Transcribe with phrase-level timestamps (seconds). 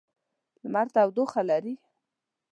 [0.63, 1.73] لمر تودوخه لري.